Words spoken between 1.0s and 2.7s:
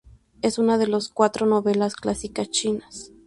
cuatro novelas clásicas